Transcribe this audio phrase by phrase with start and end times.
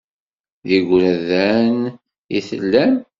[0.67, 1.77] D igrudan
[2.37, 2.95] i tellam.